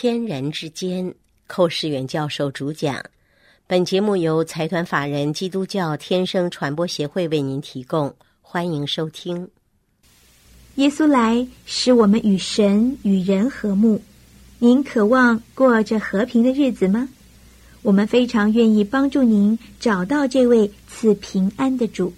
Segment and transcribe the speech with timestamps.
[0.00, 1.12] 天人之间，
[1.48, 3.04] 寇世远教授主讲。
[3.66, 9.48] 本节目由财团法人基督教天生传播协会为您提供，欢迎收听。
[10.76, 14.00] 耶稣来使我们与神与人和睦。
[14.60, 17.08] 您渴望过着和平的日子吗？
[17.82, 22.12] 我们非常愿意帮助您找到这位赐平安的主。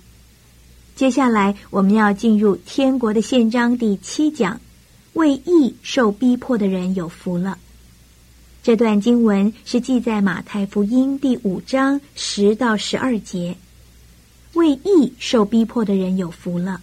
[0.94, 4.60] 接下来，我们要进入天国的宪章第七讲。
[5.14, 7.58] 为义受逼迫的人有福了。
[8.62, 13.56] 这段经文是记在马太福音第五章十到十二节。
[14.52, 16.82] 为义受逼迫的人有福了，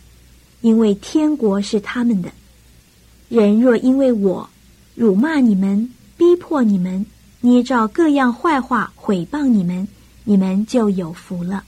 [0.62, 2.32] 因为天国是他们的。
[3.30, 4.50] 人若因为我
[4.96, 7.06] 辱骂你们、逼迫你们、
[7.42, 9.88] 捏造各样坏话毁谤你们，
[10.24, 11.64] 你们就有福了。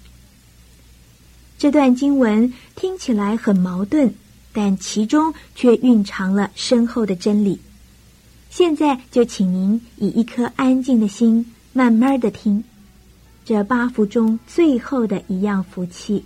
[1.60, 4.14] 这段经文听起来很矛盾。
[4.52, 7.60] 但其中却蕴藏了深厚的真理。
[8.50, 12.64] 现在就请您以一颗安静的心，慢慢的听
[13.46, 16.24] 这八福中最后的一样福气。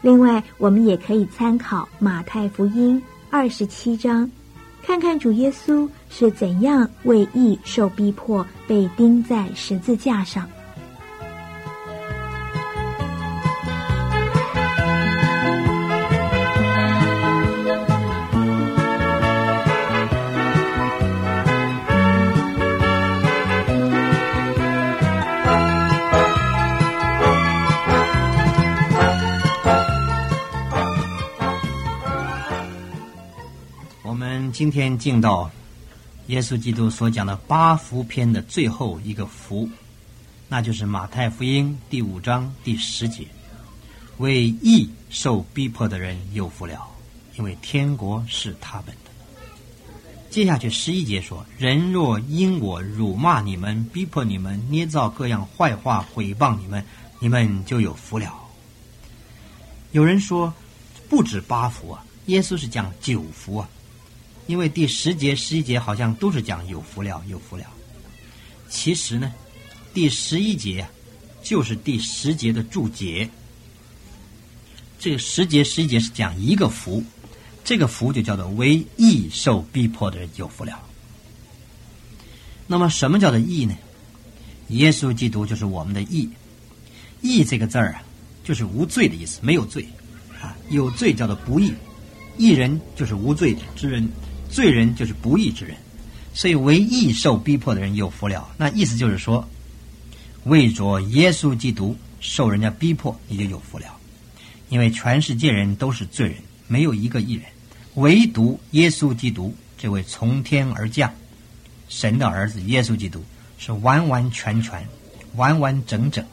[0.00, 4.30] 另外，我们也可以参考马太福音二十七章，
[4.82, 10.48] 看看主耶稣是怎样为义受逼迫，被钉在十字架上。
[34.54, 35.50] 今天进到
[36.28, 39.68] 耶稣基督所讲的八福篇的最后一个福，
[40.48, 43.26] 那就是马太福音第五章第十节
[44.18, 46.80] ：“为义受逼迫的人有福了，
[47.36, 49.10] 因为天国是他们的。”
[50.30, 56.84] 接下去十一节说：“人若因我辱骂你们、逼迫你们、捏造各样坏话毁谤你们，
[57.18, 58.32] 你们就有福了。”
[59.90, 60.54] 有人说，
[61.08, 63.68] 不止八福啊，耶稣是讲九福啊。
[64.46, 67.64] 因为第十节、十一节好像都是讲有福了、有福了。
[68.68, 69.32] 其实呢，
[69.92, 70.86] 第十一节
[71.42, 73.28] 就是第十节的注解。
[74.98, 77.02] 这个十节、十一节是讲一个福，
[77.62, 80.82] 这个福就叫做为义受逼迫的人有福了。
[82.66, 83.74] 那么，什么叫做义呢？
[84.68, 86.28] 耶稣基督就是我们的义。
[87.20, 88.02] 义这个字儿啊，
[88.42, 89.86] 就是无罪的意思，没有罪
[90.40, 90.56] 啊。
[90.70, 91.72] 有罪叫做不义，
[92.38, 94.08] 义人就是无罪之人。
[94.54, 95.76] 罪人就是不义之人，
[96.32, 98.54] 所以为义受逼迫的人有福了。
[98.56, 99.48] 那意思就是说，
[100.44, 103.86] 为着耶稣基督受人家逼迫，你就有福了。
[104.68, 106.36] 因为全世界人都是罪人，
[106.68, 107.42] 没有一个义人，
[107.94, 111.12] 唯独耶稣基督这位从天而降
[111.88, 113.24] 神的儿子耶稣基督
[113.58, 114.86] 是完完全全、
[115.34, 116.24] 完完整整，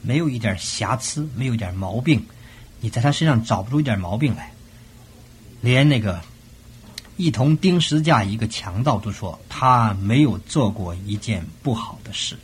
[0.00, 2.24] 没有一点瑕疵，没有一点毛病，
[2.80, 4.50] 你在他身上找不出一点毛病来，
[5.60, 6.18] 连那个。
[7.16, 12.36] 一同钉十字架一个强盗都说他没有做过一件不好的事，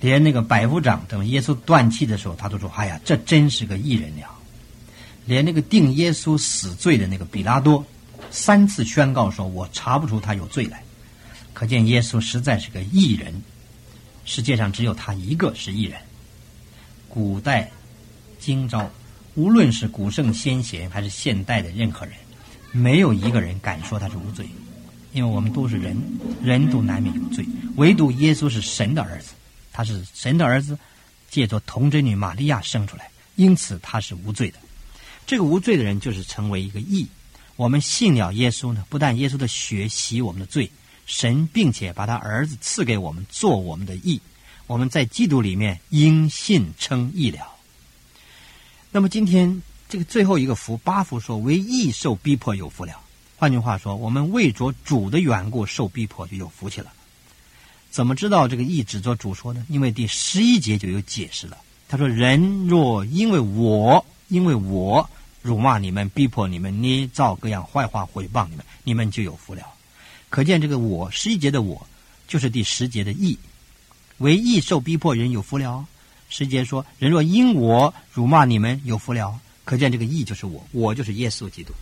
[0.00, 4.28] 连那个百夫长等耶稣断气的时候，他都说：“哎呀，这真是个异人了。”
[5.24, 7.84] 连那个定耶稣死罪的那个比拉多，
[8.30, 10.82] 三次宣告说：“我查不出他有罪来。”
[11.54, 13.42] 可见耶稣实在是个异人，
[14.24, 16.00] 世界上只有他一个是异人。
[17.08, 17.70] 古代
[18.38, 18.88] 今朝，
[19.34, 22.14] 无论是古圣先贤还是现代的任何人。
[22.72, 24.46] 没有一个人敢说他是无罪，
[25.12, 25.96] 因为我们都是人，
[26.42, 27.44] 人都难免有罪。
[27.76, 29.32] 唯独耶稣是神的儿子，
[29.72, 30.78] 他是神的儿子，
[31.30, 34.58] 借着童贞女玛利亚生出来，因此他是无罪的。
[35.26, 37.06] 这个无罪的人就是成为一个义。
[37.56, 40.70] 我们信了耶稣呢，不但耶稣的血洗我们的罪，
[41.06, 44.20] 神并且把他儿子赐给我们做我们的义。
[44.66, 47.40] 我们在基督里面因信称义了。
[48.90, 49.62] 那么今天。
[49.88, 52.92] 这个最后一个福八福说为义受逼迫有福了。
[53.36, 56.92] 换句话说，我们为着主的缘故受逼迫就有福气了。
[57.90, 59.64] 怎么知道这个义指着主说呢？
[59.70, 61.56] 因为第十一节就有解释了。
[61.88, 65.08] 他说：“人若因为我因为我
[65.40, 69.62] 辱骂你们、逼迫你们、捏造各样坏话毁谤你们，你们就有福了。”
[70.28, 71.86] 可见这个我十一节的我
[72.26, 73.38] 就是第十节的义，
[74.18, 75.86] 为义受逼迫人有福了。
[76.28, 81.74] 十节说：“人若因我辱骂你们有福了。”可见这个义就是我，我就是耶稣基督。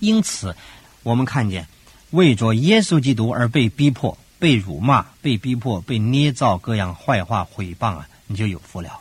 [0.00, 0.54] 因此，
[1.02, 1.66] 我们看见
[2.10, 9.00] 为着耶稣基督而被逼迫、被辱骂、被逼迫、被捏造各样坏话毁谤啊，你就有福了。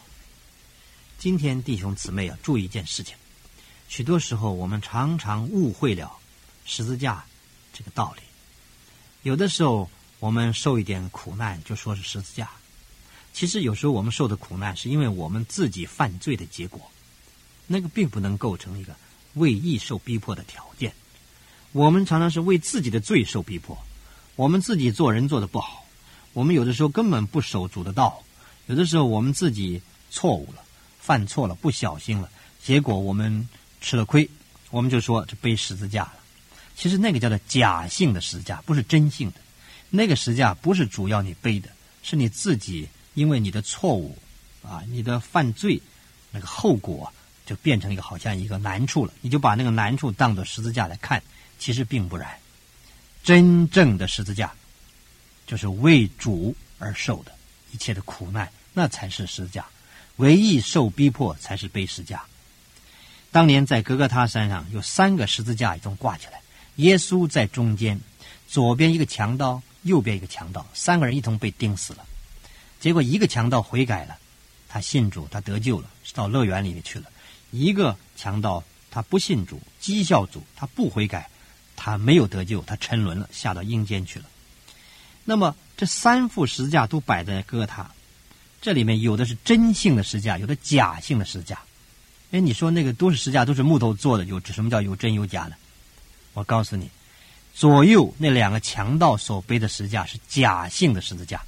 [1.20, 3.18] 今天弟兄姊妹啊，注意一件事情：
[3.90, 6.14] 许多时候我们常常误会了
[6.64, 7.26] 十字架
[7.74, 8.24] 这个道理。
[9.24, 12.50] 有的时候我们受一点苦难，就说是十字架。
[13.34, 16.90] 其实有时候我们受的苦难，是因为我们自己犯罪的结果，
[17.68, 18.96] 那个并不能构成一个
[19.36, 20.94] 为义受逼迫的条件。
[21.74, 23.78] 我们常常是为自己的罪受逼迫，
[24.36, 25.86] 我们自己做人做的不好，
[26.34, 28.24] 我们有的时候根本不守主的道，
[28.66, 30.64] 有的时候我们自己错误了，
[31.00, 32.30] 犯错了，不小心了，
[32.64, 33.48] 结果我们
[33.82, 34.30] 吃了亏，
[34.72, 36.14] 我们就说这背十字架了。
[36.76, 39.38] 其实那个叫做假性的十字架，不是真性的。
[39.90, 41.70] 那个十字架不是主要你背的，
[42.04, 42.88] 是你自己。
[43.14, 44.16] 因为你的错误，
[44.62, 45.82] 啊，你的犯罪，
[46.30, 47.12] 那个后果
[47.48, 49.14] 就变成一个好像一个难处了。
[49.22, 51.24] 你就把那个难处当做十字架来看，
[51.58, 52.30] 其实并不然。
[53.24, 54.54] 真正的十字架，
[55.48, 57.32] 就是为主而受的
[57.72, 59.66] 一切的苦难，那才是十字架。
[60.18, 62.24] 唯一受逼迫才是背十字架。
[63.32, 66.42] 当年在格格他山上有三个十字架一种挂起来，
[66.78, 68.00] 耶稣在中间，
[68.48, 72.06] 左边一个强盗，右边一个强盗，三个人一同被钉死了。
[72.80, 74.18] 结果一个强盗悔改了，
[74.70, 77.12] 他信主，他得救了，到乐园里面去了。
[77.52, 81.30] 一个强盗他不信主，讥笑主，他不悔改，
[81.76, 84.26] 他没有得救，他沉沦了，下到阴间去了。
[85.24, 87.92] 那么这三副十字架都摆在哥塔，
[88.62, 91.60] 这里面有的是真性的十字架，有的假性的十字架。
[92.32, 95.56] 哎，你说那个都是十字架，都是木头做的，有什么叫有真有假呢？
[96.34, 96.90] 我告诉你，
[97.54, 101.42] 左右那两个强盗所背的十字架是假性的十字架。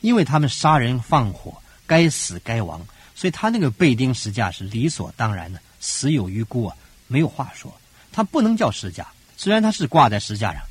[0.00, 2.84] 因为他们杀人放火，该死该亡，
[3.14, 6.76] 所以他那个被钉十架是理所当然的，死有余辜啊，
[7.06, 7.72] 没有话说。
[8.10, 9.06] 他不能叫十架，
[9.36, 10.62] 虽然他是挂在十架上，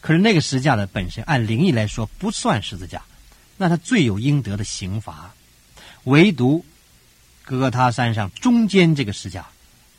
[0.00, 3.02] 可是那个十架的本身按灵异来说不算十字架，
[3.56, 5.34] 那他罪有应得的刑罚。
[6.04, 6.64] 唯独
[7.42, 9.46] 哥他山上中间这个十架，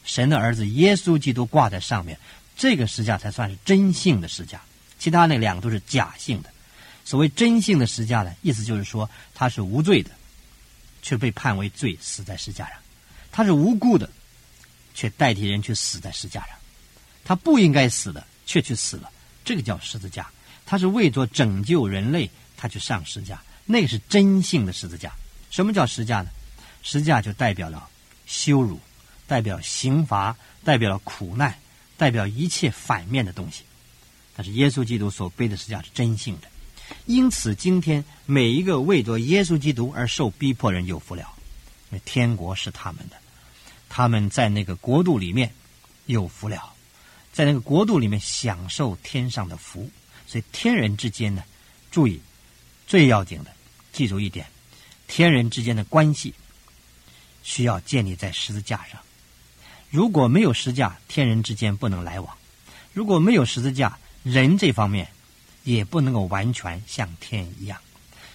[0.03, 2.17] 神的儿子耶稣基督挂在上面，
[2.55, 4.61] 这个十架才算是真性的十架，
[4.97, 6.49] 其他那两个都是假性的。
[7.05, 10.09] 所谓真性的十架呢，意思就是说他是无罪的，
[11.07, 12.75] 却被判为罪死在石架上；
[13.31, 14.09] 他是无辜的，
[14.93, 16.49] 却代替人去死在石架上；
[17.23, 19.09] 他不应该死的，却去死了，
[19.45, 20.29] 这个叫十字架。
[20.65, 25.13] 他是为着拯救人类，他去上十字架，那个是真性的十字架。
[25.49, 26.29] 什么叫十字架呢？
[26.83, 27.89] 十字架就代表了
[28.25, 28.77] 羞辱，
[29.27, 31.57] 代表刑罚，代表了苦难，
[31.95, 33.63] 代表一切反面的东西。
[34.35, 36.49] 但是耶稣基督所背的十字架是真性的。
[37.05, 41.25] 因此，今天每一个为着耶稣基督而受逼迫人有福了，
[42.03, 43.15] 天国是他们的，
[43.87, 45.53] 他们在那个国度里面
[46.05, 46.73] 有福了，
[47.31, 49.89] 在那个国度里面享受天上的福。
[50.25, 51.43] 所以，天人之间呢，
[51.91, 52.19] 注意
[52.85, 53.51] 最要紧的，
[53.93, 54.45] 记住一点：
[55.07, 56.33] 天人之间的关系
[57.43, 58.99] 需要建立在十字架上。
[59.89, 62.35] 如果没有十字架，天人之间不能来往；
[62.91, 65.07] 如果没有十字架，人这方面。
[65.73, 67.77] 也不能够完全像天一样，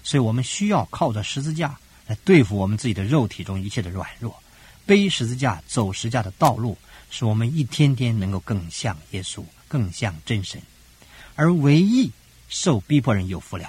[0.02, 1.75] 所以我们需要靠着十字架
[2.06, 4.38] 来对付我们自己的肉体中一切的软弱，
[4.84, 6.76] 背十字架走十字架的道路，
[7.11, 10.61] 使我们一天天能够更像耶稣，更像真神。
[11.34, 12.12] 而唯一
[12.50, 13.67] 受逼迫人有福了，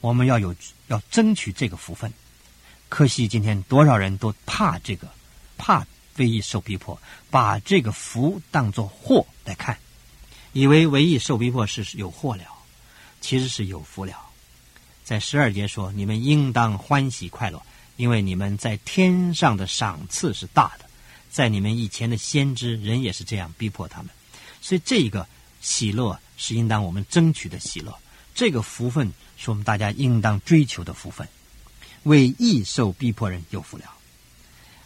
[0.00, 0.56] 我们要有
[0.86, 2.10] 要争取这个福分。
[2.88, 5.06] 可惜今天多少人都怕这个，
[5.58, 6.98] 怕唯一受逼迫，
[7.30, 9.76] 把这个福当作祸来看，
[10.54, 12.55] 以为唯一受逼迫是有祸了。
[13.26, 14.14] 其实是有福了，
[15.02, 17.60] 在十二节说：“你们应当欢喜快乐，
[17.96, 20.86] 因为你们在天上的赏赐是大的。
[21.28, 24.12] 在你们以前的先知人也是这样逼迫他们，
[24.62, 25.26] 所以这个
[25.60, 27.92] 喜乐是应当我们争取的喜乐。
[28.32, 31.26] 这个福分是我们大家应当追求的福分。
[32.04, 33.92] 为义受逼迫人有福了，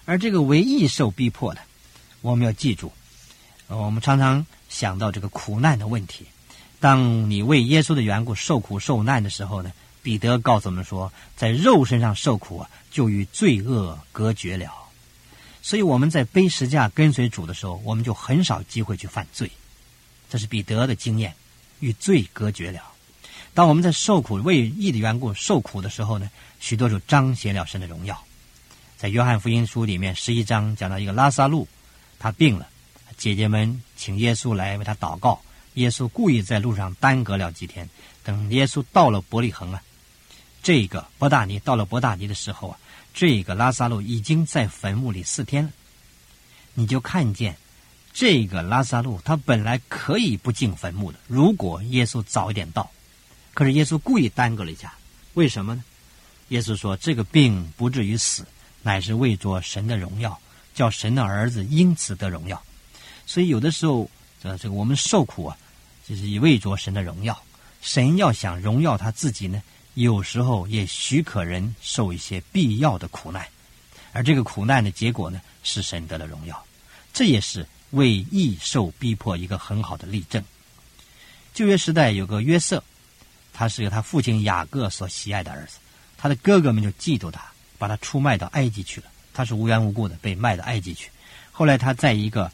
[0.06, 1.61] 而这个为义受逼迫的，
[2.23, 2.90] 我们要记住，
[3.66, 6.25] 我们常常想到这个苦难的问题。”
[6.80, 9.70] 当你为耶稣的缘故受苦受难的时候呢，
[10.02, 14.72] 彼得告诉我们说，在肉身上受苦啊，就与罪恶隔绝了。
[15.62, 19.50] 所以我们在背十架跟随主的时候，我们就很少机会去犯罪。
[20.30, 21.34] 这是彼得的经验，
[21.80, 22.80] 与罪隔绝了。
[23.52, 28.25] 当我们在受苦为义的缘故受苦的时候呢，许多就彰显了神的荣耀。
[28.96, 31.68] 在约翰福音书里面十一章讲到一个拉萨路，
[32.18, 32.66] 他病了，
[33.18, 35.42] 姐姐们请耶稣来为他祷告。
[35.74, 37.88] 耶稣故意在路上耽搁了几天，
[38.24, 39.82] 等耶稣到了伯利恒啊，
[40.62, 42.78] 这个伯大尼到了伯大尼的时候啊，
[43.14, 45.70] 这个拉萨路已经在坟墓里四天了。
[46.74, 47.56] 你就看见
[48.12, 52.90] 这个拉萨路，他本来可以不进坟墓的，如果耶稣早一点到，
[53.54, 54.94] 可是耶稣故意耽搁了一下，
[55.34, 55.84] 为什么呢？
[56.48, 58.44] 耶稣说这个病不至于死，
[58.82, 60.40] 乃是为着神的荣耀，
[60.74, 62.60] 叫神的儿子因此得荣耀。
[63.24, 64.10] 所以有的时候，
[64.42, 65.56] 这这个我们受苦啊。
[66.09, 67.40] 就是以为着神的荣耀，
[67.80, 69.62] 神要想荣耀他自己呢，
[69.94, 73.47] 有时候也许可人受一些必要的苦难，
[74.12, 76.66] 而这个苦难的结果呢，是神得了荣耀。
[77.12, 80.42] 这也是为义受逼迫一个很好的例证。
[81.54, 82.82] 旧约时代有个约瑟，
[83.52, 85.78] 他是由他父亲雅各所喜爱的儿子，
[86.18, 87.40] 他的哥哥们就嫉妒他，
[87.78, 89.06] 把他出卖到埃及去了。
[89.32, 91.09] 他是无缘无故的被卖到埃及去。
[91.52, 92.50] 后来他在一个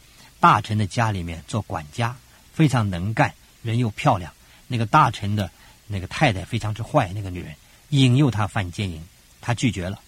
[0.47, 2.17] 大臣的家里面做管家，
[2.53, 4.33] 非常能干，人又漂亮。
[4.69, 5.51] 那个大臣的
[5.89, 7.53] 那个太太非常之坏，那个女人
[7.89, 9.03] 引诱他犯奸淫，
[9.41, 10.01] 他拒绝了。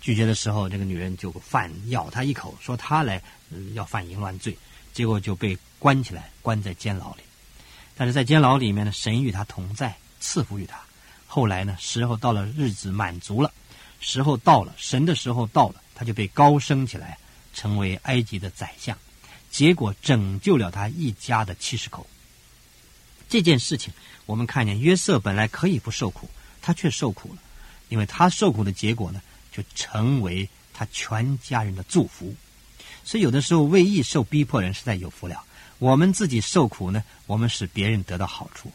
[0.00, 3.22] 拒绝的时候，这个女人就犯咬他一口，说他来
[3.74, 4.58] 要犯淫乱罪，
[4.92, 7.22] 结果就被关起来，关在监牢里。
[7.96, 10.76] 但是在监牢里面呢，神与他同在，赐福于他。
[11.28, 13.52] 后来呢，时候到了，日子满足了，
[14.00, 17.16] 时候到了，神的时候到了，他就被高升起来，
[17.54, 18.98] 成为埃及的宰相，
[19.54, 22.04] 结果拯救了他一家的七十口。
[23.28, 23.92] 这件事情，
[24.26, 26.28] 我们看见约瑟本来可以不受苦，
[26.60, 27.38] 他却受苦了，
[27.88, 32.34] 因为他受苦的结果呢，就成为他全家人的祝福。
[33.04, 35.44] 所以有的时候为义受逼迫人实在有福了。
[35.78, 38.70] 我们自己受苦呢，我们使别人得到好处；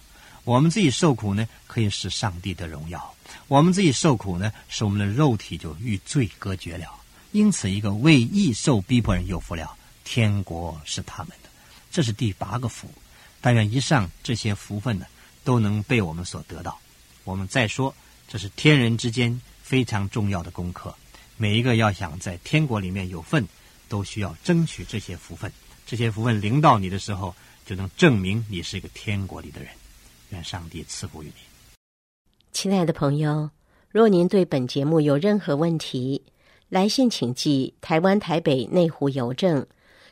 [0.46, 3.02] 我们自己受苦呢，可以使上帝的荣耀；
[3.50, 6.88] 我们自己受苦呢，使我们的肉体就与罪隔绝了。
[7.34, 9.76] 因此，一个为义受逼迫人有福了，
[10.12, 11.50] 天国是他们的。
[11.92, 12.90] 这是第八个福。
[13.40, 15.06] 但愿以上这些福分呢，
[15.44, 16.80] 都能被我们所得到。
[17.24, 17.94] 我们再说，
[18.28, 20.96] 这是天人之间非常重要的功课。
[21.38, 23.48] 每一个要想在天国里面有份，
[23.88, 25.52] 都需要争取这些福分。
[25.86, 29.70] 这些福分临到你的时候，就能证明你是一个天国里的人。
[30.32, 31.34] 愿上帝赐福于你，
[32.52, 33.52] 亲爱的朋友。
[33.92, 36.24] 若您对本节目有任何问题，
[36.68, 39.66] 来信请寄台湾台北内湖邮政